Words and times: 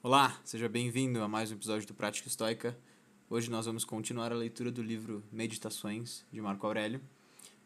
Olá, 0.00 0.40
seja 0.44 0.68
bem-vindo 0.68 1.20
a 1.20 1.26
mais 1.26 1.50
um 1.50 1.54
episódio 1.54 1.88
do 1.88 1.92
Prática 1.92 2.28
Estoica. 2.28 2.78
Hoje 3.28 3.50
nós 3.50 3.66
vamos 3.66 3.84
continuar 3.84 4.30
a 4.30 4.34
leitura 4.36 4.70
do 4.70 4.80
livro 4.80 5.24
Meditações 5.32 6.24
de 6.32 6.40
Marco 6.40 6.64
Aurélio. 6.64 7.00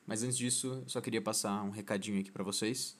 Mas 0.06 0.22
antes 0.22 0.38
disso, 0.38 0.82
só 0.86 0.98
queria 1.02 1.20
passar 1.20 1.62
um 1.62 1.68
recadinho 1.68 2.18
aqui 2.18 2.32
para 2.32 2.42
vocês. 2.42 2.96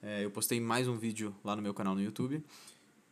É, 0.00 0.24
eu 0.24 0.30
postei 0.30 0.60
mais 0.60 0.86
um 0.86 0.96
vídeo 0.96 1.34
lá 1.42 1.56
no 1.56 1.60
meu 1.60 1.74
canal 1.74 1.96
no 1.96 2.00
YouTube. 2.00 2.40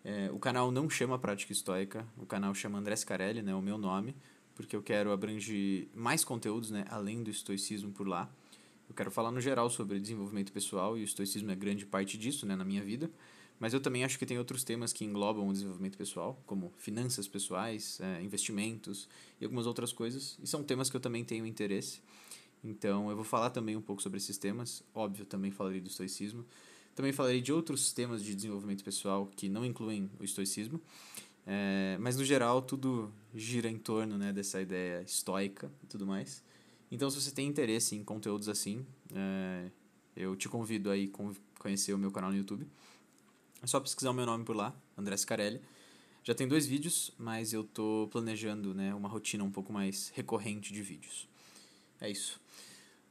É, 0.04 0.30
o 0.32 0.38
canal 0.38 0.70
não 0.70 0.88
chama 0.88 1.18
Prática 1.18 1.52
Estoica, 1.52 2.06
o 2.16 2.24
canal 2.24 2.54
chama 2.54 2.78
André 2.78 2.94
Scarelli, 2.94 3.42
né, 3.42 3.52
o 3.52 3.60
meu 3.60 3.76
nome, 3.76 4.14
porque 4.54 4.76
eu 4.76 4.82
quero 4.84 5.10
abranger 5.10 5.88
mais 5.92 6.22
conteúdos, 6.24 6.70
né, 6.70 6.84
além 6.88 7.24
do 7.24 7.30
estoicismo 7.30 7.90
por 7.90 8.06
lá. 8.06 8.30
Eu 8.88 8.94
quero 8.94 9.10
falar 9.10 9.32
no 9.32 9.40
geral 9.40 9.68
sobre 9.68 9.98
desenvolvimento 9.98 10.52
pessoal 10.52 10.96
e 10.96 11.00
o 11.00 11.04
estoicismo 11.04 11.50
é 11.50 11.56
grande 11.56 11.84
parte 11.84 12.16
disso, 12.16 12.46
né, 12.46 12.54
na 12.54 12.64
minha 12.64 12.84
vida. 12.84 13.10
Mas 13.58 13.72
eu 13.72 13.80
também 13.80 14.04
acho 14.04 14.18
que 14.18 14.26
tem 14.26 14.38
outros 14.38 14.64
temas 14.64 14.92
que 14.92 15.04
englobam 15.04 15.48
o 15.48 15.52
desenvolvimento 15.52 15.96
pessoal, 15.96 16.40
como 16.46 16.72
finanças 16.76 17.26
pessoais, 17.26 17.98
é, 18.00 18.22
investimentos 18.22 19.08
e 19.40 19.44
algumas 19.44 19.66
outras 19.66 19.92
coisas. 19.92 20.38
E 20.42 20.46
são 20.46 20.62
temas 20.62 20.90
que 20.90 20.96
eu 20.96 21.00
também 21.00 21.24
tenho 21.24 21.46
interesse. 21.46 22.02
Então 22.62 23.08
eu 23.08 23.16
vou 23.16 23.24
falar 23.24 23.50
também 23.50 23.76
um 23.76 23.80
pouco 23.80 24.02
sobre 24.02 24.18
esses 24.18 24.36
temas. 24.36 24.82
Óbvio, 24.94 25.24
também 25.24 25.50
falarei 25.50 25.80
do 25.80 25.88
estoicismo. 25.88 26.44
Também 26.94 27.12
falarei 27.12 27.40
de 27.40 27.52
outros 27.52 27.92
temas 27.92 28.22
de 28.22 28.34
desenvolvimento 28.34 28.84
pessoal 28.84 29.26
que 29.34 29.48
não 29.48 29.64
incluem 29.64 30.10
o 30.18 30.24
estoicismo. 30.24 30.80
É, 31.46 31.96
mas 32.00 32.16
no 32.16 32.24
geral 32.24 32.60
tudo 32.60 33.12
gira 33.32 33.70
em 33.70 33.78
torno 33.78 34.18
né, 34.18 34.32
dessa 34.32 34.60
ideia 34.60 35.02
estoica 35.02 35.70
e 35.82 35.86
tudo 35.86 36.06
mais. 36.06 36.42
Então 36.90 37.08
se 37.08 37.20
você 37.20 37.30
tem 37.30 37.46
interesse 37.46 37.94
em 37.94 38.02
conteúdos 38.02 38.48
assim, 38.48 38.84
é, 39.14 39.70
eu 40.16 40.34
te 40.34 40.48
convido 40.48 40.90
a 40.90 40.94
conhecer 41.58 41.92
o 41.92 41.98
meu 41.98 42.10
canal 42.10 42.30
no 42.30 42.36
YouTube. 42.36 42.66
É 43.62 43.66
só 43.66 43.80
pesquisar 43.80 44.10
o 44.10 44.14
meu 44.14 44.26
nome 44.26 44.44
por 44.44 44.54
lá, 44.54 44.74
André 44.96 45.16
Scarelli. 45.16 45.60
Já 46.22 46.34
tem 46.34 46.46
dois 46.46 46.66
vídeos, 46.66 47.12
mas 47.18 47.52
eu 47.52 47.62
tô 47.62 48.08
planejando 48.10 48.74
né, 48.74 48.94
uma 48.94 49.08
rotina 49.08 49.44
um 49.44 49.50
pouco 49.50 49.72
mais 49.72 50.10
recorrente 50.14 50.72
de 50.72 50.82
vídeos. 50.82 51.28
É 52.00 52.10
isso. 52.10 52.40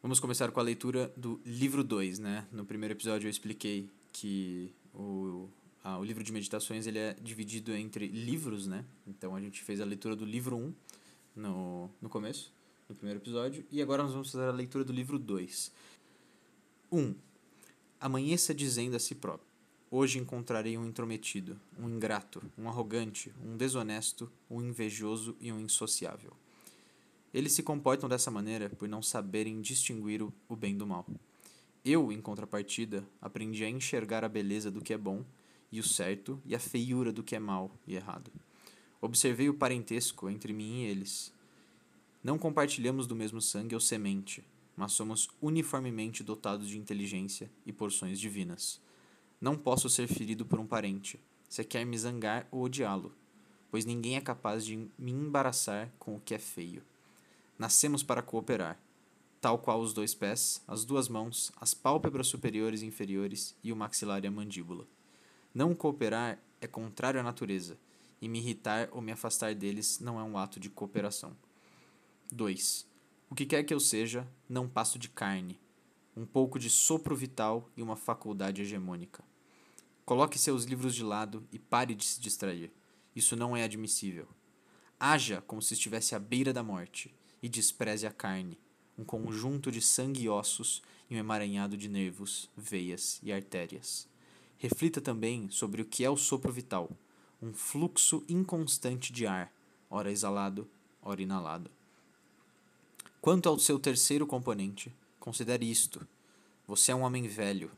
Vamos 0.02 0.20
começar 0.20 0.52
com 0.52 0.60
a 0.60 0.64
leitura 0.64 1.12
do 1.18 1.42
livro 1.46 1.84
2, 1.84 2.20
né? 2.20 2.46
No 2.52 2.66
primeiro 2.66 2.94
episódio 2.94 3.26
eu 3.26 3.32
expliquei 3.32 3.90
que 4.14 4.72
o, 4.94 5.50
ah, 5.84 5.98
o 5.98 6.04
livro 6.04 6.24
de 6.24 6.32
meditações 6.32 6.86
ele 6.86 7.00
é 7.00 7.14
dividido 7.16 7.74
entre 7.74 8.08
livros, 8.08 8.68
né? 8.68 8.86
Então 9.08 9.36
a 9.36 9.42
gente 9.42 9.64
fez 9.64 9.82
a 9.82 9.86
leitura 9.86 10.16
do 10.16 10.24
livro 10.24 10.56
1 10.56 10.60
um 10.60 10.74
no, 11.36 11.90
no 12.02 12.10
começo, 12.10 12.54
no 12.88 12.96
primeiro 12.96 13.20
episódio, 13.20 13.66
e 13.72 13.82
agora 13.82 14.04
nós 14.04 14.12
vamos 14.12 14.32
fazer 14.32 14.46
a 14.46 14.52
leitura 14.52 14.84
do 14.84 14.94
livro 14.94 15.18
2. 15.18 15.72
1. 16.92 17.00
Um, 17.00 17.16
amanheça 18.00 18.54
dizendo 18.54 18.96
a 18.96 19.00
si 19.00 19.16
próprio: 19.16 19.48
Hoje 19.92 20.18
encontrarei 20.18 20.78
um 20.78 20.86
intrometido, 20.86 21.60
um 21.80 21.88
ingrato, 21.88 22.42
um 22.58 22.68
arrogante, 22.68 23.32
um 23.46 23.56
desonesto, 23.56 24.32
um 24.50 24.62
invejoso 24.62 25.36
e 25.40 25.52
um 25.52 25.60
insociável. 25.60 26.34
Eles 27.32 27.54
se 27.54 27.62
comportam 27.62 28.10
dessa 28.10 28.32
maneira 28.32 28.70
por 28.70 28.90
não 28.90 29.02
saberem 29.02 29.62
distinguir 29.62 30.24
o, 30.24 30.34
o 30.50 30.56
bem 30.56 30.76
do 30.76 30.88
mal. 30.88 31.06
Eu, 31.84 32.12
em 32.12 32.20
contrapartida, 32.20 33.08
aprendi 33.22 33.64
a 33.64 33.70
enxergar 33.70 34.24
a 34.24 34.30
beleza 34.30 34.72
do 34.72 34.82
que 34.82 34.92
é 34.92 34.98
bom 34.98 35.24
e 35.72 35.80
o 35.80 35.84
certo 35.84 36.42
e 36.46 36.56
a 36.56 36.60
feiura 36.60 37.12
do 37.12 37.22
que 37.22 37.36
é 37.36 37.40
mal 37.40 37.70
e 37.86 37.96
errado. 37.96 38.32
Observei 39.00 39.50
o 39.50 39.54
parentesco 39.54 40.28
entre 40.30 40.52
mim 40.52 40.82
e 40.82 40.86
eles. 40.86 41.32
Não 42.24 42.40
compartilhamos 42.40 43.06
do 43.06 43.16
mesmo 43.16 43.40
sangue 43.40 43.76
ou 43.76 43.82
semente, 43.82 44.44
mas 44.76 44.94
somos 44.94 45.30
uniformemente 45.40 46.24
dotados 46.24 46.68
de 46.68 46.80
inteligência 46.80 47.52
e 47.68 47.72
porções 47.72 48.20
divinas. 48.20 48.84
Não 49.40 49.58
posso 49.58 49.90
ser 49.90 50.08
ferido 50.08 50.46
por 50.46 50.60
um 50.60 50.66
parente, 50.66 51.20
se 51.50 51.64
quer 51.64 51.86
me 51.86 51.98
zangar 51.98 52.48
ou 52.52 52.64
odiá-lo, 52.64 53.14
pois 53.70 53.86
ninguém 53.86 54.16
é 54.16 54.22
capaz 54.22 54.66
de 54.66 54.76
me 54.98 55.12
embaraçar 55.12 55.92
com 56.00 56.16
o 56.16 56.20
que 56.20 56.34
é 56.34 56.40
feio. 56.40 56.84
Nascemos 57.58 58.04
para 58.04 58.22
cooperar, 58.22 58.80
tal 59.42 59.60
qual 59.60 59.80
os 59.80 59.94
dois 59.94 60.16
pés, 60.16 60.64
as 60.68 60.84
duas 60.86 61.08
mãos, 61.08 61.52
as 61.60 61.74
pálpebras 61.74 62.28
superiores 62.28 62.82
e 62.82 62.86
inferiores 62.86 63.56
e 63.64 63.72
o 63.72 63.76
maxilar 63.76 64.24
e 64.24 64.28
a 64.28 64.32
mandíbula. 64.32 64.88
Não 65.54 65.76
cooperar 65.76 66.40
é 66.60 66.68
contrário 66.68 67.20
à 67.20 67.24
natureza, 67.24 67.78
e 68.22 68.28
me 68.28 68.40
irritar 68.40 68.90
ou 68.92 69.02
me 69.02 69.12
afastar 69.12 69.54
deles 69.54 70.00
não 70.00 70.20
é 70.20 70.24
um 70.24 70.38
ato 70.38 70.60
de 70.60 70.70
cooperação. 70.70 71.36
2. 72.32 72.88
O 73.30 73.36
que 73.36 73.46
quer 73.46 73.64
que 73.64 73.74
eu 73.74 73.80
seja, 73.80 74.28
não 74.50 74.68
passo 74.68 74.98
de 74.98 75.10
carne, 75.10 75.60
um 76.16 76.26
pouco 76.26 76.58
de 76.58 76.70
sopro 76.70 77.16
vital 77.16 77.70
e 77.76 77.82
uma 77.82 77.96
faculdade 77.96 78.62
hegemônica. 78.62 79.24
Coloque 80.06 80.40
seus 80.40 80.64
livros 80.64 80.96
de 80.96 81.04
lado 81.04 81.46
e 81.52 81.60
pare 81.60 81.94
de 81.94 82.06
se 82.06 82.22
distrair. 82.22 82.72
Isso 83.16 83.36
não 83.36 83.56
é 83.56 83.64
admissível. 83.64 84.28
Haja 85.00 85.42
como 85.42 85.62
se 85.62 85.74
estivesse 85.74 86.16
à 86.16 86.20
beira 86.20 86.54
da 86.54 86.64
morte 86.64 87.14
e 87.42 87.50
despreze 87.50 88.08
a 88.08 88.12
carne, 88.12 88.58
um 88.98 89.04
conjunto 89.04 89.72
de 89.72 89.82
sangue 89.82 90.24
e 90.24 90.30
ossos 90.30 90.82
e 91.10 91.16
um 91.16 91.20
emaranhado 91.20 91.76
de 91.76 91.90
nervos, 91.90 92.50
veias 92.56 93.20
e 93.22 93.34
artérias. 93.34 94.08
Reflita 94.58 95.02
também 95.02 95.50
sobre 95.50 95.82
o 95.82 95.86
que 95.86 96.06
é 96.06 96.10
o 96.10 96.16
sopro 96.16 96.52
vital, 96.52 96.90
um 97.42 97.54
fluxo 97.54 98.24
inconstante 98.30 99.12
de 99.12 99.28
ar, 99.28 99.52
ora 99.90 100.12
exalado, 100.12 100.68
ora 101.02 101.22
inalado. 101.22 101.70
Quanto 103.22 103.50
ao 103.50 103.60
seu 103.60 103.78
terceiro 103.80 104.26
componente, 104.26 104.94
considere 105.26 105.70
isto: 105.70 106.08
você 106.68 106.92
é 106.92 106.96
um 106.96 107.02
homem 107.02 107.28
velho. 107.28 107.72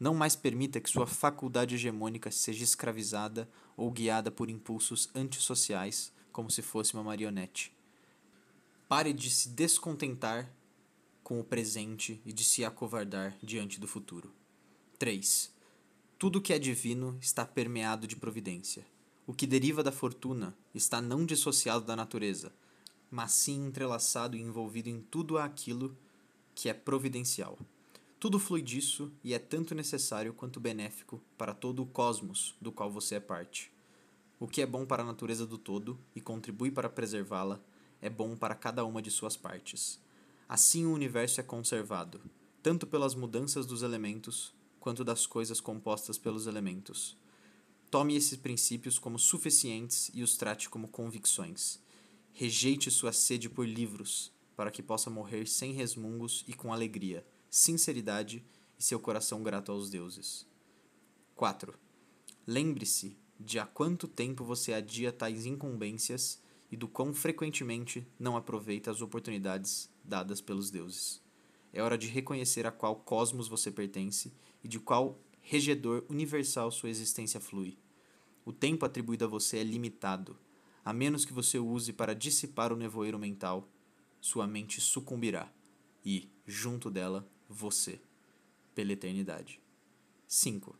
Não 0.00 0.14
mais 0.14 0.34
permita 0.34 0.80
que 0.80 0.90
sua 0.90 1.06
faculdade 1.06 1.74
hegemônica 1.74 2.30
seja 2.30 2.64
escravizada 2.64 3.48
ou 3.76 3.90
guiada 3.90 4.30
por 4.30 4.50
impulsos 4.50 5.10
antissociais, 5.14 6.12
como 6.32 6.50
se 6.50 6.62
fosse 6.62 6.94
uma 6.94 7.04
marionete. 7.04 7.74
Pare 8.88 9.12
de 9.12 9.30
se 9.30 9.50
descontentar 9.50 10.50
com 11.22 11.38
o 11.40 11.44
presente 11.44 12.20
e 12.24 12.32
de 12.32 12.44
se 12.44 12.64
acovardar 12.64 13.36
diante 13.42 13.80
do 13.80 13.88
futuro. 13.88 14.32
3. 14.98 15.52
Tudo 16.18 16.40
que 16.40 16.52
é 16.52 16.58
divino 16.58 17.18
está 17.20 17.44
permeado 17.44 18.06
de 18.06 18.16
providência. 18.16 18.86
O 19.26 19.34
que 19.34 19.46
deriva 19.46 19.82
da 19.82 19.92
fortuna 19.92 20.56
está 20.74 21.00
não 21.00 21.26
dissociado 21.26 21.84
da 21.84 21.96
natureza, 21.96 22.52
mas 23.10 23.32
sim 23.32 23.66
entrelaçado 23.66 24.36
e 24.36 24.40
envolvido 24.40 24.88
em 24.88 25.00
tudo 25.00 25.36
aquilo 25.36 25.96
que 26.56 26.70
é 26.70 26.74
providencial. 26.74 27.58
Tudo 28.18 28.38
flui 28.38 28.62
disso 28.62 29.12
e 29.22 29.34
é 29.34 29.38
tanto 29.38 29.74
necessário 29.74 30.32
quanto 30.32 30.58
benéfico 30.58 31.22
para 31.36 31.52
todo 31.52 31.82
o 31.82 31.86
cosmos 31.86 32.54
do 32.58 32.72
qual 32.72 32.90
você 32.90 33.16
é 33.16 33.20
parte. 33.20 33.70
O 34.40 34.48
que 34.48 34.62
é 34.62 34.66
bom 34.66 34.86
para 34.86 35.02
a 35.02 35.06
natureza 35.06 35.46
do 35.46 35.58
todo 35.58 35.98
e 36.14 36.20
contribui 36.20 36.70
para 36.70 36.88
preservá-la 36.88 37.60
é 38.00 38.08
bom 38.08 38.34
para 38.34 38.54
cada 38.54 38.86
uma 38.86 39.02
de 39.02 39.10
suas 39.10 39.36
partes. 39.36 40.00
Assim 40.48 40.86
o 40.86 40.94
universo 40.94 41.40
é 41.40 41.42
conservado, 41.42 42.22
tanto 42.62 42.86
pelas 42.86 43.14
mudanças 43.14 43.66
dos 43.66 43.82
elementos 43.82 44.54
quanto 44.80 45.04
das 45.04 45.26
coisas 45.26 45.60
compostas 45.60 46.16
pelos 46.16 46.46
elementos. 46.46 47.18
Tome 47.90 48.16
esses 48.16 48.38
princípios 48.38 48.98
como 48.98 49.18
suficientes 49.18 50.10
e 50.14 50.22
os 50.22 50.38
trate 50.38 50.70
como 50.70 50.88
convicções. 50.88 51.78
Rejeite 52.32 52.90
sua 52.90 53.12
sede 53.12 53.50
por 53.50 53.66
livros, 53.66 54.32
para 54.56 54.70
que 54.70 54.82
possa 54.82 55.10
morrer 55.10 55.46
sem 55.46 55.72
resmungos 55.72 56.44
e 56.48 56.54
com 56.54 56.72
alegria, 56.72 57.24
sinceridade 57.50 58.44
e 58.78 58.82
seu 58.82 58.98
coração 58.98 59.42
grato 59.42 59.70
aos 59.70 59.90
deuses. 59.90 60.46
4. 61.34 61.78
Lembre-se 62.46 63.16
de 63.38 63.58
há 63.58 63.66
quanto 63.66 64.08
tempo 64.08 64.42
você 64.42 64.72
adia 64.72 65.12
tais 65.12 65.44
incumbências 65.44 66.42
e 66.70 66.76
do 66.76 66.88
quão 66.88 67.12
frequentemente 67.12 68.06
não 68.18 68.36
aproveita 68.36 68.90
as 68.90 69.02
oportunidades 69.02 69.90
dadas 70.02 70.40
pelos 70.40 70.70
deuses. 70.70 71.20
É 71.72 71.82
hora 71.82 71.98
de 71.98 72.06
reconhecer 72.06 72.66
a 72.66 72.72
qual 72.72 72.96
cosmos 72.96 73.48
você 73.48 73.70
pertence 73.70 74.32
e 74.64 74.68
de 74.68 74.80
qual 74.80 75.20
regedor 75.42 76.04
universal 76.08 76.70
sua 76.70 76.88
existência 76.88 77.38
flui. 77.38 77.78
O 78.44 78.52
tempo 78.52 78.86
atribuído 78.86 79.26
a 79.26 79.28
você 79.28 79.58
é 79.58 79.62
limitado. 79.62 80.38
A 80.84 80.92
menos 80.92 81.24
que 81.24 81.32
você 81.32 81.58
o 81.58 81.66
use 81.66 81.92
para 81.92 82.14
dissipar 82.14 82.72
o 82.72 82.76
nevoeiro 82.76 83.18
mental, 83.18 83.68
sua 84.20 84.46
mente 84.46 84.80
sucumbirá 84.80 85.52
e, 86.04 86.30
junto 86.46 86.90
dela, 86.90 87.28
você, 87.48 88.00
pela 88.74 88.92
eternidade. 88.92 89.60
5. 90.26 90.76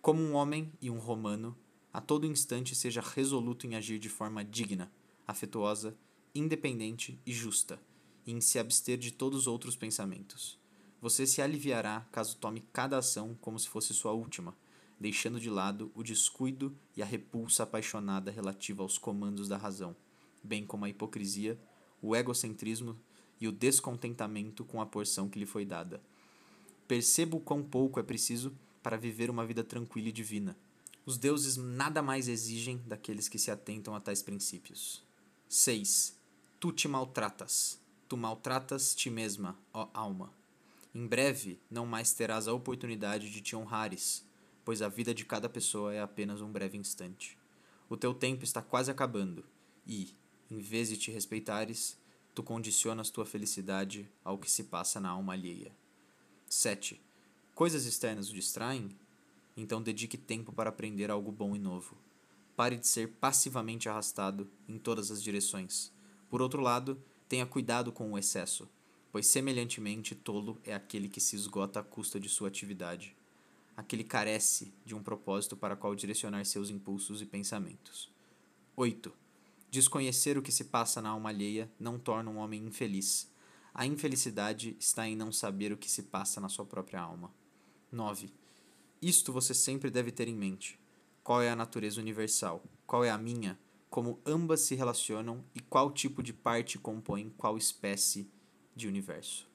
Como 0.00 0.22
um 0.22 0.34
homem 0.34 0.72
e 0.80 0.90
um 0.90 0.98
romano, 0.98 1.56
a 1.92 2.00
todo 2.00 2.26
instante 2.26 2.74
seja 2.74 3.00
resoluto 3.00 3.66
em 3.66 3.74
agir 3.74 3.98
de 3.98 4.08
forma 4.08 4.44
digna, 4.44 4.92
afetuosa, 5.26 5.96
independente 6.34 7.20
e 7.26 7.32
justa, 7.32 7.80
e 8.26 8.32
em 8.32 8.40
se 8.40 8.58
abster 8.58 8.96
de 8.96 9.10
todos 9.10 9.40
os 9.40 9.46
outros 9.46 9.76
pensamentos. 9.76 10.58
Você 11.00 11.26
se 11.26 11.40
aliviará 11.40 12.06
caso 12.12 12.36
tome 12.36 12.60
cada 12.72 12.98
ação 12.98 13.36
como 13.40 13.58
se 13.58 13.68
fosse 13.68 13.94
sua 13.94 14.12
última, 14.12 14.56
deixando 14.98 15.38
de 15.38 15.48
lado 15.48 15.92
o 15.94 16.02
descuido 16.02 16.76
e 16.96 17.02
a 17.02 17.06
repulsa 17.06 17.62
apaixonada 17.62 18.30
relativa 18.30 18.82
aos 18.82 18.98
comandos 18.98 19.48
da 19.48 19.56
razão, 19.56 19.96
bem 20.42 20.66
como 20.66 20.84
a 20.84 20.88
hipocrisia, 20.88 21.58
o 22.02 22.14
egocentrismo 22.14 22.96
e 23.40 23.46
o 23.48 23.52
descontentamento 23.52 24.64
com 24.64 24.80
a 24.80 24.86
porção 24.86 25.28
que 25.28 25.38
lhe 25.38 25.46
foi 25.46 25.64
dada. 25.64 26.00
Perceba 26.86 27.36
o 27.36 27.40
quão 27.40 27.62
pouco 27.62 28.00
é 28.00 28.02
preciso 28.02 28.52
para 28.82 28.96
viver 28.96 29.30
uma 29.30 29.46
vida 29.46 29.62
tranquila 29.62 30.08
e 30.08 30.12
divina 30.12 30.56
Os 31.04 31.18
deuses 31.18 31.56
nada 31.56 32.02
mais 32.02 32.28
exigem 32.28 32.82
daqueles 32.86 33.28
que 33.28 33.38
se 33.38 33.50
atentam 33.50 33.94
a 33.94 34.00
tais 34.00 34.22
princípios. 34.22 35.02
6. 35.48 36.16
Tu 36.58 36.72
te 36.72 36.88
maltratas. 36.88 37.80
Tu 38.08 38.16
maltratas 38.16 38.94
ti 38.94 39.10
mesma, 39.10 39.58
ó 39.72 39.88
alma. 39.92 40.32
Em 40.94 41.06
breve 41.06 41.60
não 41.70 41.86
mais 41.86 42.12
terás 42.12 42.48
a 42.48 42.52
oportunidade 42.52 43.30
de 43.30 43.40
te 43.40 43.54
honrares, 43.54 44.24
pois 44.64 44.82
a 44.82 44.88
vida 44.88 45.14
de 45.14 45.24
cada 45.24 45.48
pessoa 45.48 45.92
é 45.92 46.00
apenas 46.00 46.40
um 46.40 46.50
breve 46.50 46.78
instante. 46.78 47.38
O 47.88 47.96
teu 47.96 48.12
tempo 48.14 48.44
está 48.44 48.60
quase 48.60 48.90
acabando, 48.90 49.44
e, 49.86 50.14
em 50.50 50.58
vez 50.58 50.88
de 50.88 50.96
te 50.96 51.10
respeitares, 51.10 51.98
tu 52.34 52.42
condicionas 52.42 53.10
tua 53.10 53.26
felicidade 53.26 54.08
ao 54.24 54.38
que 54.38 54.50
se 54.50 54.64
passa 54.64 55.00
na 55.00 55.10
alma 55.10 55.32
alheia. 55.32 55.72
7. 56.48 57.00
Coisas 57.54 57.84
externas 57.84 58.30
o 58.30 58.34
distraem? 58.34 58.88
Então 59.56 59.82
dedique 59.82 60.16
tempo 60.16 60.52
para 60.52 60.70
aprender 60.70 61.10
algo 61.10 61.32
bom 61.32 61.56
e 61.56 61.58
novo. 61.58 61.96
Pare 62.56 62.76
de 62.76 62.86
ser 62.86 63.08
passivamente 63.20 63.88
arrastado 63.88 64.48
em 64.68 64.78
todas 64.78 65.10
as 65.10 65.22
direções. 65.22 65.92
Por 66.30 66.40
outro 66.40 66.60
lado, 66.60 67.02
tenha 67.28 67.44
cuidado 67.44 67.92
com 67.92 68.12
o 68.12 68.18
excesso, 68.18 68.68
pois 69.12 69.26
semelhantemente 69.26 70.14
tolo 70.14 70.58
é 70.64 70.74
aquele 70.74 71.08
que 71.08 71.20
se 71.20 71.36
esgota 71.36 71.80
à 71.80 71.82
custa 71.82 72.18
de 72.18 72.28
sua 72.28 72.48
atividade. 72.48 73.14
Aquele 73.76 74.02
carece 74.02 74.72
de 74.84 74.94
um 74.94 75.02
propósito 75.02 75.56
para 75.56 75.76
qual 75.76 75.94
direcionar 75.94 76.44
seus 76.44 76.70
impulsos 76.70 77.20
e 77.20 77.26
pensamentos. 77.26 78.10
8. 78.76 79.12
Desconhecer 79.70 80.38
o 80.38 80.42
que 80.42 80.50
se 80.50 80.64
passa 80.64 81.02
na 81.02 81.10
alma 81.10 81.28
alheia 81.28 81.70
não 81.78 81.98
torna 81.98 82.30
um 82.30 82.38
homem 82.38 82.64
infeliz. 82.64 83.30
A 83.74 83.84
infelicidade 83.84 84.76
está 84.80 85.06
em 85.06 85.14
não 85.14 85.30
saber 85.30 85.72
o 85.72 85.76
que 85.76 85.90
se 85.90 86.04
passa 86.04 86.40
na 86.40 86.48
sua 86.48 86.64
própria 86.64 87.00
alma. 87.00 87.30
9. 87.92 88.32
Isto 89.00 89.32
você 89.32 89.52
sempre 89.52 89.90
deve 89.90 90.10
ter 90.10 90.26
em 90.26 90.34
mente. 90.34 90.80
Qual 91.22 91.42
é 91.42 91.50
a 91.50 91.56
natureza 91.56 92.00
universal? 92.00 92.62
Qual 92.86 93.04
é 93.04 93.10
a 93.10 93.18
minha? 93.18 93.58
Como 93.90 94.18
ambas 94.24 94.62
se 94.62 94.74
relacionam 94.74 95.44
e 95.54 95.60
qual 95.60 95.90
tipo 95.90 96.22
de 96.22 96.32
parte 96.32 96.78
compõe 96.78 97.32
qual 97.36 97.56
espécie 97.56 98.30
de 98.74 98.88
universo? 98.88 99.46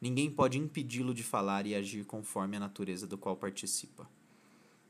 Ninguém 0.00 0.28
pode 0.28 0.58
impedi-lo 0.58 1.14
de 1.14 1.22
falar 1.22 1.64
e 1.66 1.76
agir 1.76 2.04
conforme 2.04 2.56
a 2.56 2.60
natureza 2.60 3.06
do 3.06 3.16
qual 3.16 3.36
participa. 3.36 4.10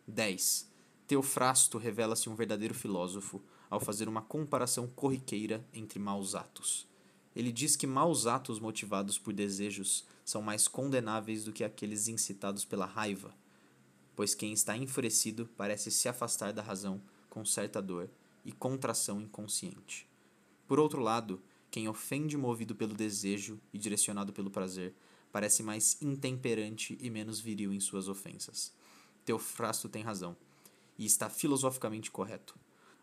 10. 0.07 0.71
Teofrasto 1.07 1.77
revela-se 1.77 2.31
um 2.31 2.35
verdadeiro 2.35 2.75
filósofo 2.75 3.41
ao 3.73 3.81
fazer 3.81 4.07
uma 4.07 4.21
comparação 4.21 4.87
corriqueira 4.87 5.67
entre 5.73 5.99
maus 5.99 6.35
atos. 6.35 6.87
Ele 7.35 7.51
diz 7.51 7.75
que 7.75 7.87
maus 7.87 8.27
atos 8.27 8.61
motivados 8.61 9.17
por 9.17 9.33
desejos 9.33 10.05
são 10.27 10.43
mais 10.43 10.69
condenáveis 10.69 11.43
do 11.43 11.55
que 11.55 11.65
aqueles 11.65 12.07
incitados 12.07 12.67
pela 12.67 12.85
raiva, 12.85 13.35
pois 14.15 14.35
quem 14.35 14.53
está 14.53 14.77
enfurecido 14.77 15.49
parece 15.57 15.91
se 15.91 16.07
afastar 16.07 16.53
da 16.53 16.61
razão 16.61 17.01
com 17.31 17.47
certa 17.47 17.81
dor 17.81 18.11
e 18.45 18.53
contração 18.53 19.23
inconsciente. 19.23 20.07
Por 20.69 20.79
outro 20.79 21.01
lado, 21.01 21.41
quem 21.71 21.89
ofende 21.89 22.37
movido 22.37 22.75
pelo 22.75 22.93
desejo 22.93 23.59
e 23.73 23.79
direcionado 23.79 24.35
pelo 24.35 24.51
prazer 24.51 24.95
parece 25.33 25.63
mais 25.63 25.97
intemperante 26.03 26.99
e 27.01 27.09
menos 27.09 27.41
viril 27.41 27.73
em 27.73 27.81
suas 27.81 28.07
ofensas. 28.07 28.71
Teofrasto 29.25 29.89
tem 29.89 30.03
razão, 30.03 30.37
e 30.99 31.07
está 31.07 31.31
filosoficamente 31.31 32.11
correto 32.11 32.55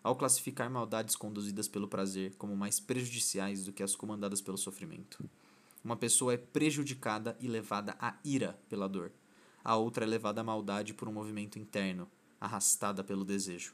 ao 0.03 0.15
classificar 0.15 0.69
maldades 0.69 1.15
conduzidas 1.15 1.67
pelo 1.67 1.87
prazer 1.87 2.35
como 2.37 2.55
mais 2.55 2.79
prejudiciais 2.79 3.65
do 3.65 3.73
que 3.73 3.83
as 3.83 3.95
comandadas 3.95 4.41
pelo 4.41 4.57
sofrimento. 4.57 5.23
Uma 5.83 5.95
pessoa 5.95 6.33
é 6.33 6.37
prejudicada 6.37 7.37
e 7.39 7.47
levada 7.47 7.95
à 7.99 8.15
ira 8.23 8.59
pela 8.69 8.87
dor. 8.87 9.11
A 9.63 9.75
outra 9.75 10.05
é 10.05 10.07
levada 10.07 10.41
à 10.41 10.43
maldade 10.43 10.93
por 10.93 11.07
um 11.07 11.13
movimento 11.13 11.59
interno, 11.59 12.09
arrastada 12.39 13.03
pelo 13.03 13.25
desejo. 13.25 13.73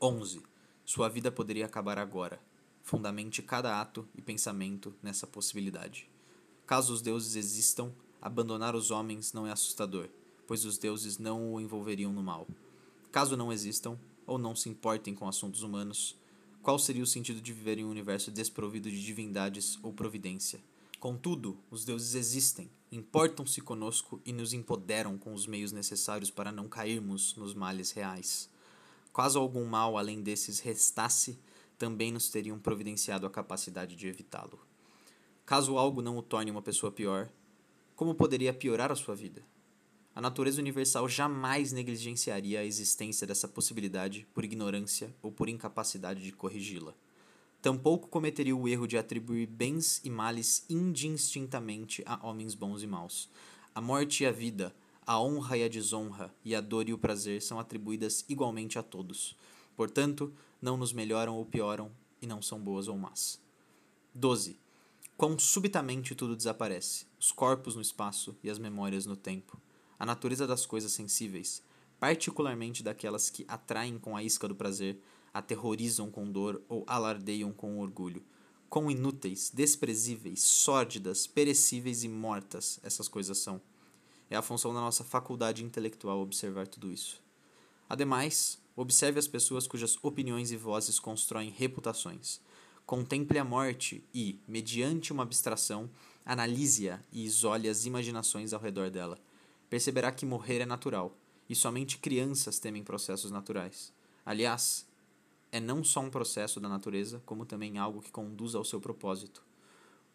11. 0.00 0.42
Sua 0.84 1.08
vida 1.08 1.32
poderia 1.32 1.66
acabar 1.66 1.98
agora. 1.98 2.40
Fundamente 2.82 3.42
cada 3.42 3.80
ato 3.80 4.06
e 4.14 4.22
pensamento 4.22 4.94
nessa 5.02 5.26
possibilidade. 5.26 6.08
Caso 6.66 6.92
os 6.92 7.02
deuses 7.02 7.34
existam, 7.34 7.92
abandonar 8.20 8.74
os 8.74 8.90
homens 8.90 9.32
não 9.32 9.46
é 9.46 9.52
assustador, 9.52 10.08
pois 10.46 10.64
os 10.64 10.78
deuses 10.78 11.18
não 11.18 11.52
o 11.52 11.60
envolveriam 11.60 12.12
no 12.12 12.22
mal. 12.22 12.46
Caso 13.10 13.36
não 13.36 13.52
existam, 13.52 13.98
ou 14.26 14.38
não 14.38 14.54
se 14.56 14.68
importem 14.68 15.14
com 15.14 15.28
assuntos 15.28 15.62
humanos, 15.62 16.16
qual 16.62 16.78
seria 16.78 17.02
o 17.02 17.06
sentido 17.06 17.40
de 17.40 17.52
viver 17.52 17.78
em 17.78 17.84
um 17.84 17.90
universo 17.90 18.30
desprovido 18.30 18.90
de 18.90 19.04
divindades 19.04 19.78
ou 19.82 19.92
providência? 19.92 20.60
Contudo, 20.98 21.56
os 21.70 21.84
deuses 21.84 22.14
existem, 22.14 22.68
importam-se 22.90 23.60
conosco 23.60 24.20
e 24.24 24.32
nos 24.32 24.52
empoderam 24.52 25.16
com 25.16 25.32
os 25.32 25.46
meios 25.46 25.70
necessários 25.70 26.30
para 26.30 26.50
não 26.50 26.68
cairmos 26.68 27.36
nos 27.36 27.54
males 27.54 27.92
reais. 27.92 28.50
Caso 29.14 29.38
algum 29.38 29.64
mal 29.64 29.96
além 29.96 30.22
desses 30.22 30.58
restasse, 30.58 31.38
também 31.78 32.10
nos 32.10 32.28
teriam 32.28 32.58
providenciado 32.58 33.26
a 33.26 33.30
capacidade 33.30 33.94
de 33.94 34.08
evitá-lo. 34.08 34.58
Caso 35.44 35.78
algo 35.78 36.02
não 36.02 36.18
o 36.18 36.22
torne 36.22 36.50
uma 36.50 36.62
pessoa 36.62 36.90
pior, 36.90 37.30
como 37.94 38.14
poderia 38.14 38.52
piorar 38.52 38.90
a 38.90 38.96
sua 38.96 39.14
vida? 39.14 39.42
A 40.16 40.20
natureza 40.22 40.62
universal 40.62 41.06
jamais 41.06 41.72
negligenciaria 41.72 42.60
a 42.60 42.64
existência 42.64 43.26
dessa 43.26 43.46
possibilidade 43.46 44.26
por 44.32 44.46
ignorância 44.46 45.14
ou 45.20 45.30
por 45.30 45.46
incapacidade 45.46 46.22
de 46.22 46.32
corrigi-la. 46.32 46.94
Tampouco 47.60 48.08
cometeria 48.08 48.56
o 48.56 48.66
erro 48.66 48.86
de 48.86 48.96
atribuir 48.96 49.46
bens 49.46 50.00
e 50.02 50.08
males 50.08 50.64
indistintamente 50.70 52.02
a 52.06 52.26
homens 52.26 52.54
bons 52.54 52.82
e 52.82 52.86
maus. 52.86 53.28
A 53.74 53.80
morte 53.82 54.22
e 54.22 54.26
a 54.26 54.32
vida, 54.32 54.74
a 55.06 55.20
honra 55.20 55.58
e 55.58 55.64
a 55.64 55.68
desonra, 55.68 56.34
e 56.42 56.54
a 56.54 56.62
dor 56.62 56.88
e 56.88 56.94
o 56.94 56.98
prazer 56.98 57.42
são 57.42 57.60
atribuídas 57.60 58.24
igualmente 58.26 58.78
a 58.78 58.82
todos. 58.82 59.36
Portanto, 59.76 60.32
não 60.62 60.78
nos 60.78 60.94
melhoram 60.94 61.36
ou 61.36 61.44
pioram, 61.44 61.90
e 62.22 62.26
não 62.26 62.40
são 62.40 62.58
boas 62.58 62.88
ou 62.88 62.96
más. 62.96 63.38
12. 64.14 64.58
Quão 65.14 65.38
subitamente 65.38 66.14
tudo 66.14 66.34
desaparece, 66.34 67.04
os 67.20 67.30
corpos 67.30 67.76
no 67.76 67.82
espaço 67.82 68.34
e 68.42 68.48
as 68.48 68.58
memórias 68.58 69.04
no 69.04 69.14
tempo 69.14 69.60
a 69.98 70.06
natureza 70.06 70.46
das 70.46 70.66
coisas 70.66 70.92
sensíveis, 70.92 71.62
particularmente 71.98 72.82
daquelas 72.82 73.30
que 73.30 73.44
atraem 73.48 73.98
com 73.98 74.16
a 74.16 74.22
isca 74.22 74.46
do 74.46 74.54
prazer, 74.54 75.00
aterrorizam 75.32 76.10
com 76.10 76.30
dor 76.30 76.62
ou 76.68 76.84
alardeiam 76.86 77.52
com 77.52 77.78
orgulho. 77.78 78.24
Quão 78.68 78.90
inúteis, 78.90 79.50
desprezíveis, 79.54 80.42
sórdidas, 80.42 81.26
perecíveis 81.26 82.04
e 82.04 82.08
mortas 82.08 82.80
essas 82.82 83.08
coisas 83.08 83.38
são. 83.38 83.60
É 84.28 84.36
a 84.36 84.42
função 84.42 84.74
da 84.74 84.80
nossa 84.80 85.04
faculdade 85.04 85.62
intelectual 85.62 86.20
observar 86.20 86.66
tudo 86.66 86.90
isso. 86.90 87.22
Ademais, 87.88 88.58
observe 88.74 89.18
as 89.18 89.28
pessoas 89.28 89.66
cujas 89.66 89.96
opiniões 90.02 90.50
e 90.50 90.56
vozes 90.56 90.98
constroem 90.98 91.50
reputações. 91.50 92.40
Contemple 92.84 93.38
a 93.38 93.44
morte 93.44 94.04
e, 94.12 94.40
mediante 94.46 95.12
uma 95.12 95.22
abstração, 95.22 95.88
analise-a 96.24 97.00
e 97.12 97.24
isole 97.24 97.68
as 97.68 97.86
imaginações 97.86 98.52
ao 98.52 98.60
redor 98.60 98.90
dela 98.90 99.18
perceberá 99.68 100.12
que 100.12 100.26
morrer 100.26 100.60
é 100.60 100.66
natural, 100.66 101.16
e 101.48 101.54
somente 101.54 101.98
crianças 101.98 102.58
temem 102.58 102.82
processos 102.82 103.30
naturais. 103.30 103.92
Aliás, 104.24 104.86
é 105.52 105.60
não 105.60 105.84
só 105.84 106.00
um 106.00 106.10
processo 106.10 106.60
da 106.60 106.68
natureza, 106.68 107.22
como 107.24 107.46
também 107.46 107.78
algo 107.78 108.02
que 108.02 108.10
conduz 108.10 108.54
ao 108.54 108.64
seu 108.64 108.80
propósito. 108.80 109.44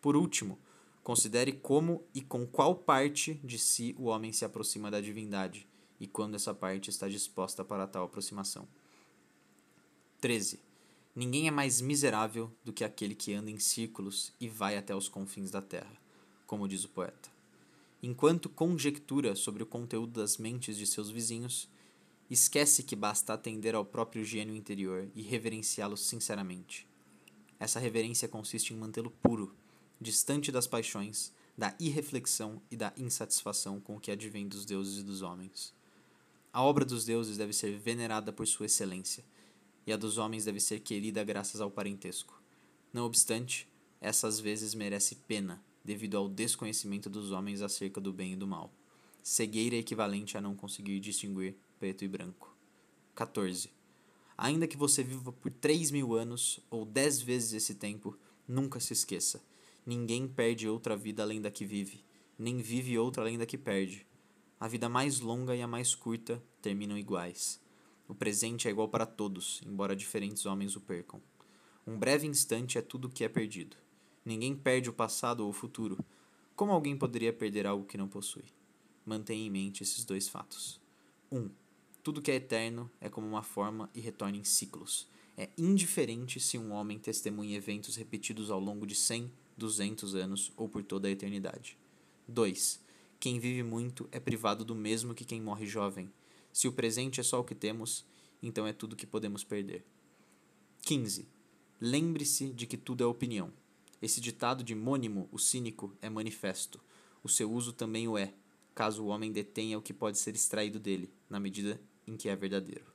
Por 0.02 0.16
último, 0.16 0.60
considere 1.04 1.54
como 1.54 2.04
e 2.14 2.22
com 2.22 2.46
qual 2.46 2.76
parte 2.76 3.36
de 3.44 3.58
si 3.58 3.96
o 3.98 4.06
homem 4.06 4.34
se 4.34 4.44
aproxima 4.44 4.92
da 4.92 5.02
divindade, 5.02 5.68
e 6.00 6.08
quando 6.08 6.36
essa 6.36 6.54
parte 6.54 6.90
está 6.90 7.08
disposta 7.08 7.64
para 7.64 7.88
tal 7.88 8.06
aproximação. 8.06 8.68
13. 10.20 10.60
Ninguém 11.16 11.48
é 11.48 11.52
mais 11.52 11.82
miserável 11.82 12.52
do 12.64 12.72
que 12.72 12.84
aquele 12.84 13.16
que 13.16 13.34
anda 13.34 13.52
em 13.52 13.60
círculos 13.60 14.32
e 14.40 14.48
vai 14.48 14.78
até 14.78 14.96
os 14.96 15.10
confins 15.10 15.52
da 15.52 15.62
terra, 15.62 15.98
como 16.46 16.68
diz 16.68 16.84
o 16.84 16.90
poeta 16.90 17.41
enquanto 18.02 18.50
conjectura 18.50 19.36
sobre 19.36 19.64
o 19.64 19.66
conteúdo 19.66 20.20
das 20.20 20.38
mentes 20.38 20.78
de 20.78 20.88
seus 20.88 21.10
vizinhos, 21.10 21.70
esquece 22.30 22.84
que 22.84 22.96
basta 22.96 23.34
atender 23.34 23.76
ao 23.76 23.86
próprio 23.86 24.24
gênio 24.24 24.56
interior 24.56 25.10
e 25.14 25.22
reverenciá-lo 25.22 25.98
sinceramente. 25.98 26.88
Essa 27.60 27.80
reverência 27.80 28.28
consiste 28.28 28.74
em 28.74 28.78
mantê-lo 28.78 29.12
puro, 29.22 29.54
distante 30.00 30.52
das 30.52 30.66
paixões, 30.66 31.32
da 31.58 31.76
irreflexão 31.80 32.62
e 32.72 32.76
da 32.76 32.92
insatisfação 32.98 33.80
com 33.80 33.98
o 33.98 34.00
que 34.00 34.12
advém 34.12 34.48
dos 34.48 34.66
deuses 34.66 35.02
e 35.02 35.04
dos 35.04 35.22
homens. 35.22 35.74
A 36.52 36.64
obra 36.64 36.84
dos 36.84 37.06
deuses 37.06 37.38
deve 37.38 37.54
ser 37.54 37.78
venerada 37.78 38.34
por 38.34 38.48
sua 38.48 38.66
excelência, 38.66 39.24
e 39.86 39.94
a 39.94 39.98
dos 39.98 40.18
homens 40.18 40.46
deve 40.46 40.60
ser 40.60 40.80
querida 40.80 41.24
graças 41.24 41.62
ao 41.62 41.70
parentesco. 41.70 42.42
Não 42.92 43.06
obstante, 43.06 43.68
essa 44.00 44.28
às 44.28 44.40
vezes 44.40 44.74
merece 44.74 45.16
pena, 45.28 45.64
devido 45.84 46.18
ao 46.18 46.30
desconhecimento 46.30 47.10
dos 47.10 47.32
homens 47.32 47.62
acerca 47.62 48.00
do 48.00 48.14
bem 48.14 48.34
e 48.34 48.36
do 48.36 48.48
mal. 48.48 48.74
Cegueira 49.24 49.76
equivalente 49.76 50.38
a 50.38 50.42
não 50.42 50.56
conseguir 50.56 51.00
distinguir 51.00 51.56
preto 51.80 52.04
e 52.04 52.08
branco. 52.08 52.56
14. 53.16 53.72
Ainda 54.38 54.68
que 54.68 54.78
você 54.78 55.04
viva 55.04 55.32
por 55.32 55.52
3 55.52 55.92
mil 55.92 56.14
anos 56.16 56.60
ou 56.70 56.86
10 56.86 57.22
vezes 57.22 57.54
esse 57.54 57.76
tempo, 57.76 58.18
nunca 58.48 58.80
se 58.80 58.94
esqueça: 58.94 59.44
ninguém 59.86 60.28
perde 60.28 60.68
outra 60.68 60.98
vida 60.98 61.22
além 61.22 61.42
da 61.42 61.52
que 61.52 61.66
vive, 61.66 62.04
nem 62.38 62.58
vive 62.58 62.98
outra 62.98 63.22
além 63.24 63.38
da 63.38 63.46
que 63.46 63.58
perde. 63.58 64.06
A 64.60 64.68
vida 64.68 64.88
mais 64.88 65.20
longa 65.20 65.56
e 65.56 65.62
a 65.62 65.68
mais 65.68 65.96
curta 65.96 66.42
terminam 66.62 66.98
iguais. 66.98 67.60
O 68.08 68.14
presente 68.14 68.68
é 68.68 68.72
igual 68.72 68.90
para 68.90 69.06
todos, 69.06 69.62
embora 69.66 69.96
diferentes 69.96 70.46
homens 70.46 70.76
o 70.76 70.82
percam. 70.82 71.22
Um 71.86 71.98
breve 71.98 72.28
instante 72.28 72.78
é 72.78 72.82
tudo 72.82 73.08
o 73.08 73.10
que 73.10 73.24
é 73.24 73.30
perdido. 73.30 73.76
Ninguém 74.24 74.56
perde 74.56 74.90
o 74.90 74.94
passado 74.94 75.42
ou 75.42 75.50
o 75.50 75.54
futuro. 75.54 75.98
Como 76.56 76.72
alguém 76.72 76.96
poderia 76.96 77.34
perder 77.34 77.66
algo 77.66 77.86
que 77.86 77.98
não 77.98 78.08
possui? 78.08 78.46
Mantenha 79.06 79.46
em 79.46 79.50
mente 79.50 79.82
esses 79.82 80.06
dois 80.06 80.30
fatos. 80.30 80.80
1. 81.32 81.38
Um, 81.38 81.50
tudo 82.04 82.22
que 82.22 82.32
é 82.32 82.36
eterno 82.36 82.90
é 83.00 83.10
como 83.10 83.28
uma 83.28 83.42
forma 83.42 83.90
e 83.94 84.00
retorna 84.00 84.38
em 84.38 84.44
ciclos. 84.44 85.08
É 85.38 85.50
indiferente 85.58 86.40
se 86.40 86.58
um 86.58 86.72
homem 86.72 87.00
testemunha 87.00 87.58
eventos 87.58 87.96
repetidos 87.96 88.52
ao 88.52 88.60
longo 88.60 88.86
de 88.86 88.96
100, 88.96 89.32
200 89.58 90.16
anos 90.16 90.52
ou 90.56 90.70
por 90.70 90.84
toda 90.84 91.08
a 91.08 91.12
eternidade. 91.12 91.78
2. 92.28 92.80
Quem 93.20 93.40
vive 93.40 93.64
muito 93.64 94.08
é 94.12 94.20
privado 94.20 94.66
do 94.66 94.76
mesmo 94.76 95.14
que 95.14 95.26
quem 95.26 95.42
morre 95.42 95.66
jovem. 95.66 96.12
Se 96.52 96.68
o 96.68 96.74
presente 96.74 97.20
é 97.20 97.24
só 97.24 97.40
o 97.40 97.44
que 97.44 97.56
temos, 97.56 98.06
então 98.42 98.68
é 98.68 98.74
tudo 98.74 98.96
que 98.96 99.06
podemos 99.06 99.44
perder. 99.44 99.86
15. 100.82 101.28
Lembre-se 101.80 102.50
de 102.50 102.66
que 102.66 102.78
tudo 102.78 103.04
é 103.04 103.08
opinião. 103.08 103.52
Esse 104.02 104.20
ditado 104.20 104.64
de 104.64 104.74
Mônimo, 104.74 105.30
o 105.32 105.38
cínico, 105.38 105.96
é 106.02 106.10
manifesto. 106.10 106.82
O 107.24 107.30
seu 107.30 107.52
uso 107.52 107.72
também 107.72 108.08
o 108.08 108.18
é, 108.18 108.34
caso 108.74 109.04
o 109.04 109.08
homem 109.08 109.32
detenha 109.32 109.78
o 109.78 109.82
que 109.82 109.94
pode 109.94 110.18
ser 110.18 110.34
extraído 110.34 110.80
dele, 110.80 111.14
na 111.30 111.40
medida 111.40 111.80
em 112.08 112.18
que 112.18 112.28
é 112.28 112.36
verdadeiro. 112.36 112.86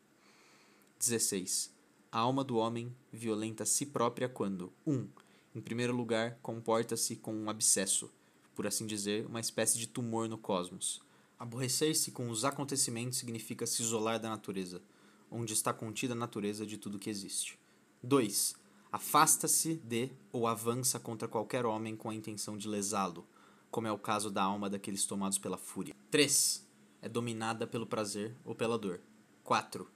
16. 0.99 1.73
A 2.11 2.19
alma 2.19 2.43
do 2.43 2.57
homem 2.57 2.93
violenta 3.13 3.65
si 3.65 3.87
própria 3.87 4.29
quando 4.29 4.73
1. 4.85 4.95
Um, 4.95 5.09
em 5.55 5.61
primeiro 5.61 5.95
lugar, 5.95 6.39
comporta-se 6.43 7.15
com 7.15 7.33
um 7.33 7.49
abscesso, 7.49 8.11
por 8.55 8.67
assim 8.67 8.85
dizer, 8.85 9.27
uma 9.27 9.41
espécie 9.41 9.79
de 9.79 9.87
tumor 9.87 10.29
no 10.29 10.37
cosmos. 10.37 11.01
Aborrecer-se 11.39 12.11
com 12.11 12.29
os 12.31 12.45
acontecimentos 12.45 13.19
significa 13.19 13.65
se 13.65 13.81
isolar 13.81 14.19
da 14.19 14.29
natureza, 14.29 14.83
onde 15.31 15.53
está 15.53 15.73
contida 15.73 16.15
a 16.15 16.17
natureza 16.17 16.67
de 16.67 16.77
tudo 16.77 16.99
que 16.99 17.11
existe. 17.11 17.59
2 18.03 18.66
afasta-se 18.91 19.75
de 19.75 20.11
ou 20.33 20.47
avança 20.47 20.99
contra 20.99 21.29
qualquer 21.29 21.67
homem 21.67 21.97
com 21.97 22.11
a 22.11 22.15
intenção 22.15 22.57
de 22.57 22.69
lesá-lo, 22.69 23.27
como 23.71 23.87
é 23.87 23.93
o 23.93 23.99
caso 23.99 24.31
da 24.31 24.43
alma 24.43 24.71
daqueles 24.71 25.05
tomados 25.05 25.39
pela 25.39 25.57
fúria. 25.57 25.95
3. 26.11 26.65
É 27.03 27.09
dominada 27.09 27.67
pelo 27.67 27.87
prazer 27.87 28.35
ou 28.45 28.55
pela 28.55 28.79
dor. 28.79 29.01
4. 29.45 29.89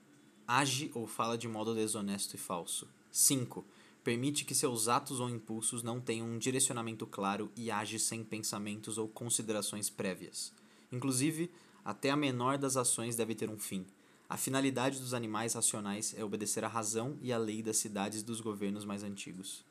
Age 0.47 0.91
ou 0.95 1.07
fala 1.07 1.39
de 1.39 1.49
modo 1.49 1.75
desonesto 1.75 2.35
e 2.35 2.39
falso. 2.39 2.89
5. 3.11 3.65
Permite 4.03 4.45
que 4.45 4.55
seus 4.55 4.89
atos 4.89 5.21
ou 5.21 5.29
impulsos 5.29 5.83
não 5.83 6.01
tenham 6.01 6.27
um 6.27 6.39
direcionamento 6.39 7.07
claro 7.07 7.51
e 7.57 7.71
age 7.71 7.99
sem 7.99 8.25
pensamentos 8.25 8.99
ou 8.99 9.09
considerações 9.09 9.91
prévias. 9.91 10.53
Inclusive, 10.91 11.51
até 11.85 12.11
a 12.11 12.17
menor 12.17 12.59
das 12.59 12.77
ações 12.77 13.17
deve 13.17 13.35
ter 13.35 13.49
um 13.49 13.59
fim 13.59 13.87
a 14.31 14.37
finalidade 14.37 15.01
dos 15.01 15.13
animais 15.13 15.55
racionais 15.55 16.15
é 16.17 16.23
obedecer 16.23 16.65
à 16.65 16.69
razão 16.69 17.19
e 17.21 17.33
à 17.33 17.37
lei 17.37 17.65
das 17.65 17.79
cidades 17.79 18.23
dos 18.23 18.41
governos 18.41 18.85
mais 18.85 19.03
antigos. 19.03 19.65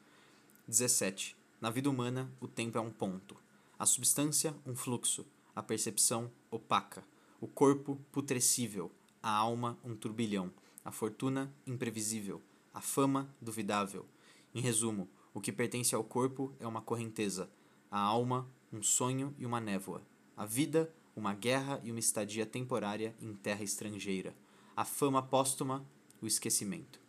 17. 0.68 1.34
Na 1.62 1.70
vida 1.70 1.90
humana, 1.90 2.30
o 2.42 2.48
tempo 2.48 2.78
é 2.78 2.82
um 2.82 2.92
ponto. 2.92 3.38
A 3.80 3.86
substância, 3.86 4.54
um 4.66 4.76
fluxo. 4.76 5.26
A 5.56 5.64
percepção, 5.64 6.30
opaca. 6.52 7.06
O 7.40 7.48
corpo, 7.48 7.98
putrescível. 8.12 8.92
A 9.24 9.32
alma, 9.32 9.80
um 9.82 9.96
turbilhão. 9.96 10.52
A 10.84 10.92
fortuna, 10.92 11.50
imprevisível. 11.66 12.42
A 12.74 12.82
fama, 12.82 13.34
duvidável. 13.40 14.06
Em 14.54 14.60
resumo, 14.60 15.08
o 15.34 15.40
que 15.40 15.54
pertence 15.54 15.96
ao 15.96 16.04
corpo 16.04 16.54
é 16.60 16.68
uma 16.68 16.82
correnteza. 16.82 17.50
A 17.90 17.98
alma, 17.98 18.46
um 18.74 18.84
sonho 18.84 19.34
e 19.38 19.46
uma 19.46 19.62
névoa. 19.62 20.02
A 20.36 20.46
vida, 20.46 20.94
uma 21.16 21.34
guerra 21.34 21.80
e 21.82 21.92
uma 21.92 22.00
estadia 22.02 22.46
temporária 22.46 23.16
em 23.22 23.34
terra 23.34 23.64
estrangeira 23.64 24.36
a 24.80 24.86
fama 24.86 25.22
póstuma, 25.22 25.86
o 26.22 26.26
esquecimento. 26.26 27.02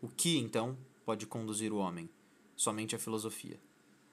O 0.00 0.08
que, 0.08 0.38
então, 0.38 0.76
pode 1.04 1.24
conduzir 1.24 1.72
o 1.72 1.76
homem? 1.76 2.10
Somente 2.56 2.96
a 2.96 2.98
filosofia. 2.98 3.60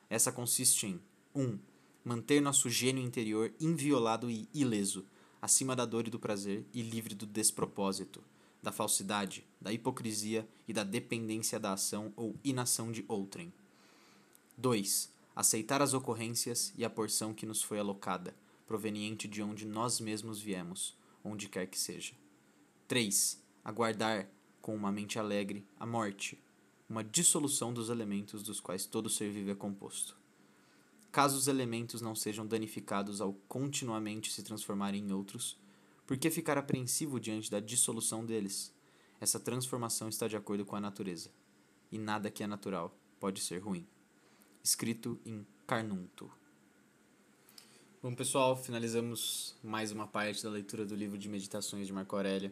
Essa 0.08 0.32
consiste 0.32 0.86
em 0.86 1.02
1. 1.34 1.42
Um, 1.42 1.60
manter 2.06 2.40
nosso 2.40 2.70
gênio 2.70 3.04
interior 3.04 3.52
inviolado 3.60 4.30
e 4.30 4.48
ileso, 4.54 5.08
acima 5.42 5.76
da 5.76 5.86
dor 5.86 6.06
e 6.06 6.12
do 6.12 6.20
prazer 6.20 6.64
e 6.72 6.84
livre 6.84 7.16
do 7.16 7.26
despropósito, 7.26 8.24
da 8.62 8.72
falsidade, 8.72 9.44
da 9.60 9.74
hipocrisia 9.74 10.48
e 10.68 10.72
da 10.72 10.84
dependência 10.84 11.60
da 11.60 11.74
ação 11.74 12.14
ou 12.16 12.36
inação 12.44 12.92
de 12.92 13.04
outrem. 13.08 13.52
2. 14.56 15.12
Aceitar 15.36 15.82
as 15.82 15.96
ocorrências 15.96 16.72
e 16.78 16.86
a 16.86 16.90
porção 16.92 17.34
que 17.34 17.48
nos 17.48 17.64
foi 17.64 17.80
alocada, 17.80 18.36
proveniente 18.68 19.28
de 19.28 19.42
onde 19.42 19.66
nós 19.66 20.00
mesmos 20.00 20.40
viemos, 20.40 20.96
onde 21.24 21.50
quer 21.50 21.66
que 21.66 21.80
seja. 21.80 22.14
3. 22.90 23.40
Aguardar, 23.64 24.28
com 24.64 24.76
uma 24.76 24.92
mente 24.92 25.20
alegre, 25.20 25.64
a 25.80 25.86
morte, 25.86 26.42
uma 26.90 27.04
dissolução 27.04 27.72
dos 27.72 27.88
elementos 27.88 28.42
dos 28.42 28.60
quais 28.60 28.88
todo 28.88 29.12
ser 29.12 29.30
vivo 29.30 29.52
é 29.52 29.54
composto. 29.54 30.18
Caso 31.12 31.38
os 31.38 31.48
elementos 31.48 32.02
não 32.02 32.16
sejam 32.16 32.48
danificados 32.48 33.22
ao 33.22 33.34
continuamente 33.48 34.32
se 34.32 34.42
transformarem 34.42 35.04
em 35.04 35.12
outros, 35.12 35.56
por 36.08 36.18
que 36.18 36.32
ficar 36.32 36.58
apreensivo 36.58 37.20
diante 37.20 37.52
da 37.52 37.60
dissolução 37.60 38.26
deles? 38.26 38.74
Essa 39.22 39.40
transformação 39.40 40.10
está 40.10 40.28
de 40.28 40.36
acordo 40.36 40.66
com 40.66 40.76
a 40.76 40.82
natureza, 40.82 41.30
e 41.92 42.00
nada 42.00 42.32
que 42.32 42.42
é 42.42 42.48
natural 42.48 42.92
pode 43.20 43.40
ser 43.40 43.60
ruim. 43.60 43.86
Escrito 44.64 45.20
em 45.24 45.46
Carnunto. 45.68 46.32
Bom, 48.02 48.16
pessoal, 48.16 48.58
finalizamos 48.58 49.56
mais 49.62 49.92
uma 49.92 50.08
parte 50.08 50.42
da 50.42 50.50
leitura 50.50 50.88
do 50.88 50.96
livro 50.96 51.20
de 51.20 51.30
Meditações 51.30 51.86
de 51.86 51.94
Marco 51.94 52.16
Aurélio. 52.16 52.52